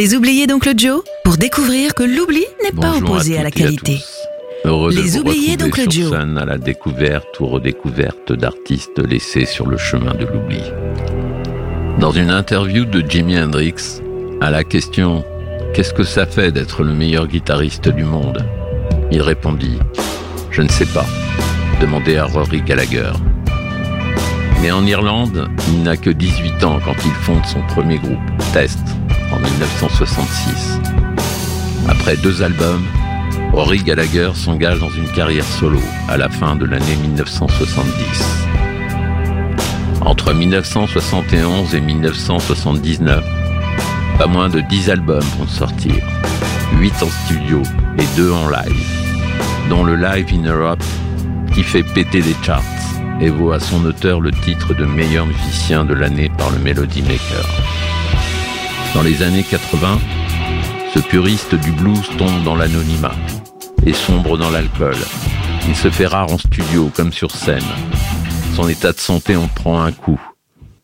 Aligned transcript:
Les 0.00 0.14
oubliés 0.14 0.46
d'Oncle 0.46 0.72
Joe 0.78 1.02
Pour 1.24 1.36
découvrir 1.36 1.94
que 1.94 2.02
l'oubli 2.02 2.42
n'est 2.64 2.72
pas 2.72 2.96
opposé 2.96 3.36
à, 3.36 3.42
la 3.42 3.50
qualité. 3.50 3.98
Heureux 4.64 4.92
Les 4.92 4.96
de 4.96 5.02
vous 5.02 5.18
oubliés 5.18 5.52
retrouver 5.52 5.56
d'Oncle 5.58 5.92
sur 5.92 6.10
Joe. 6.10 6.38
à 6.38 6.44
la 6.46 6.56
découverte 6.56 7.38
ou 7.38 7.46
redécouverte 7.46 8.32
d'artistes 8.32 8.98
laissés 9.06 9.44
sur 9.44 9.66
le 9.66 9.76
chemin 9.76 10.14
de 10.14 10.24
l'oubli. 10.24 10.62
Dans 11.98 12.12
une 12.12 12.30
interview 12.30 12.86
de 12.86 13.04
Jimi 13.06 13.38
Hendrix, 13.38 14.00
à 14.40 14.50
la 14.50 14.64
question 14.64 15.22
Qu'est-ce 15.74 15.92
que 15.92 16.04
ça 16.04 16.24
fait 16.24 16.50
d'être 16.50 16.82
le 16.82 16.94
meilleur 16.94 17.26
guitariste 17.26 17.90
du 17.90 18.04
monde? 18.04 18.42
il 19.12 19.20
répondit 19.20 19.76
Je 20.50 20.62
ne 20.62 20.68
sais 20.68 20.86
pas. 20.86 21.04
Demandez 21.78 22.16
à 22.16 22.24
Rory 22.24 22.62
Gallagher. 22.62 23.12
Né 24.62 24.72
en 24.72 24.86
Irlande, 24.86 25.46
il 25.68 25.82
n'a 25.82 25.98
que 25.98 26.08
18 26.08 26.64
ans 26.64 26.78
quand 26.82 26.96
il 27.04 27.12
fonde 27.12 27.44
son 27.44 27.60
premier 27.74 27.98
groupe, 27.98 28.18
Test, 28.54 28.78
en 29.32 29.38
1966. 29.38 30.80
Après 31.88 32.16
deux 32.16 32.42
albums, 32.42 32.84
Rory 33.52 33.82
Gallagher 33.82 34.30
s'engage 34.34 34.78
dans 34.78 34.90
une 34.90 35.08
carrière 35.08 35.44
solo 35.44 35.80
à 36.08 36.16
la 36.16 36.28
fin 36.28 36.56
de 36.56 36.64
l'année 36.66 36.96
1970. 37.02 38.46
Entre 40.02 40.32
1971 40.32 41.74
et 41.74 41.80
1979, 41.80 43.24
pas 44.18 44.26
moins 44.26 44.48
de 44.48 44.60
10 44.60 44.90
albums 44.90 45.24
vont 45.38 45.48
sortir, 45.48 45.94
8 46.78 46.92
en 47.02 47.08
studio 47.24 47.62
et 47.98 48.16
2 48.16 48.32
en 48.32 48.48
live, 48.48 48.86
dont 49.68 49.84
le 49.84 49.96
Live 49.96 50.28
in 50.32 50.48
Europe 50.48 50.82
qui 51.54 51.62
fait 51.62 51.82
péter 51.82 52.22
les 52.22 52.36
charts 52.42 52.62
et 53.20 53.28
vaut 53.28 53.52
à 53.52 53.60
son 53.60 53.84
auteur 53.84 54.20
le 54.20 54.30
titre 54.30 54.74
de 54.74 54.84
meilleur 54.84 55.26
musicien 55.26 55.84
de 55.84 55.94
l'année 55.94 56.30
par 56.38 56.50
le 56.50 56.58
Melody 56.58 57.02
Maker. 57.02 57.79
Dans 58.94 59.02
les 59.02 59.22
années 59.22 59.44
80, 59.44 60.00
ce 60.92 60.98
puriste 60.98 61.54
du 61.54 61.70
blues 61.70 62.08
tombe 62.18 62.42
dans 62.42 62.56
l'anonymat 62.56 63.14
et 63.86 63.92
sombre 63.92 64.36
dans 64.36 64.50
l'alcool. 64.50 64.96
Il 65.68 65.76
se 65.76 65.90
fait 65.90 66.08
rare 66.08 66.32
en 66.32 66.38
studio 66.38 66.90
comme 66.94 67.12
sur 67.12 67.30
scène. 67.30 67.62
Son 68.56 68.68
état 68.68 68.92
de 68.92 68.98
santé 68.98 69.36
en 69.36 69.46
prend 69.46 69.80
un 69.80 69.92
coup. 69.92 70.20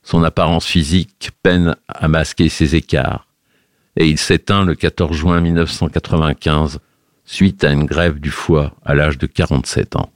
Son 0.05 0.23
apparence 0.23 0.67
physique 0.67 1.31
peine 1.43 1.75
à 1.89 2.07
masquer 2.07 2.49
ses 2.49 2.77
écarts. 2.77 3.27
Et 3.97 4.09
il 4.09 4.19
s'éteint 4.19 4.65
le 4.65 4.77
14 4.77 5.17
juin 5.17 5.41
1995 5.41 6.79
suite 7.25 7.65
à 7.65 7.73
une 7.73 7.87
grève 7.87 8.21
du 8.21 8.31
foie 8.31 8.73
à 8.85 8.95
l'âge 8.95 9.19
de 9.19 9.27
47 9.27 9.97
ans. 9.97 10.11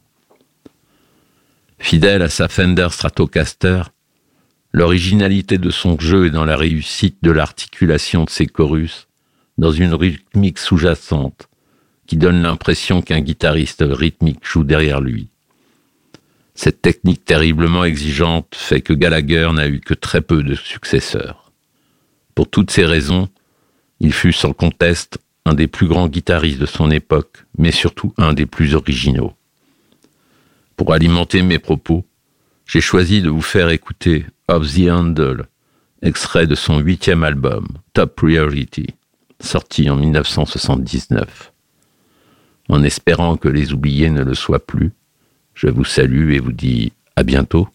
Fidèle 1.80 2.22
à 2.22 2.28
sa 2.28 2.47
Fender 2.47 2.88
Stratocaster, 2.91 3.82
l'originalité 4.72 5.58
de 5.58 5.70
son 5.70 5.98
jeu 5.98 6.26
est 6.26 6.30
dans 6.30 6.44
la 6.44 6.56
réussite 6.56 7.18
de 7.22 7.30
l'articulation 7.30 8.24
de 8.24 8.30
ses 8.30 8.46
chorus, 8.46 9.08
dans 9.58 9.72
une 9.72 9.94
rythmique 9.94 10.58
sous-jacente 10.58 11.48
qui 12.06 12.16
donne 12.16 12.42
l'impression 12.42 13.02
qu'un 13.02 13.20
guitariste 13.20 13.84
rythmique 13.86 14.44
joue 14.44 14.64
derrière 14.64 15.00
lui. 15.00 15.28
Cette 16.54 16.82
technique 16.82 17.24
terriblement 17.24 17.84
exigeante 17.84 18.54
fait 18.56 18.80
que 18.80 18.92
Gallagher 18.92 19.48
n'a 19.52 19.68
eu 19.68 19.80
que 19.80 19.94
très 19.94 20.20
peu 20.20 20.42
de 20.42 20.54
successeurs. 20.54 21.52
Pour 22.34 22.48
toutes 22.48 22.70
ces 22.70 22.84
raisons, 22.84 23.28
il 24.00 24.12
fut 24.12 24.32
sans 24.32 24.52
conteste 24.52 25.18
un 25.44 25.54
des 25.54 25.68
plus 25.68 25.86
grands 25.86 26.08
guitaristes 26.08 26.58
de 26.58 26.66
son 26.66 26.91
époque, 26.91 27.44
mais 27.56 27.70
surtout 27.70 28.12
un 28.18 28.32
des 28.32 28.46
plus 28.46 28.74
originaux. 28.74 29.32
Pour 30.76 30.92
alimenter 30.92 31.42
mes 31.42 31.58
propos, 31.58 32.04
j'ai 32.70 32.80
choisi 32.80 33.20
de 33.20 33.28
vous 33.28 33.42
faire 33.42 33.70
écouter 33.70 34.26
Of 34.46 34.72
the 34.72 34.88
Handle, 34.88 35.48
extrait 36.02 36.46
de 36.46 36.54
son 36.54 36.78
huitième 36.78 37.24
album, 37.24 37.66
Top 37.94 38.14
Priority, 38.14 38.94
sorti 39.40 39.90
en 39.90 39.96
1979. 39.96 41.52
En 42.68 42.84
espérant 42.84 43.36
que 43.36 43.48
les 43.48 43.72
oubliés 43.72 44.09
ne 44.09 44.22
le 44.22 44.34
soient 44.34 44.64
plus, 44.64 44.92
je 45.53 45.66
vous 45.66 45.84
salue 45.84 46.30
et 46.30 46.38
vous 46.38 46.53
dis 46.53 46.92
à 47.16 47.25
bientôt. 47.25 47.69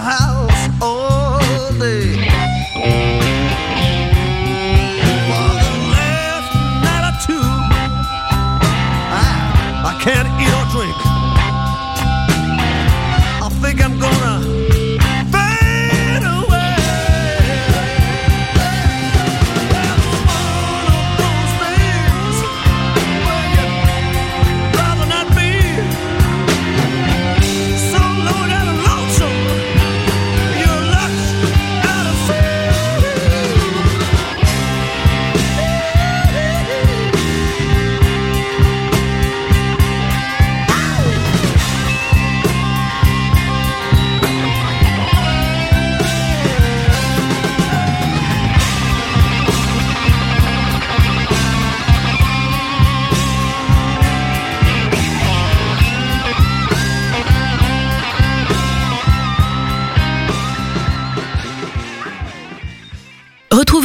house. 0.00 0.37